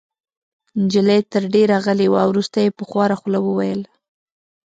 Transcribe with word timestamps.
نجلۍ 0.83 1.21
تر 1.31 1.43
دېره 1.53 1.77
غلې 1.85 2.07
وه. 2.13 2.23
وروسته 2.31 2.57
يې 2.63 2.69
په 2.77 2.83
خواره 2.89 3.15
خوله 3.21 3.39
وویل: 3.43 3.81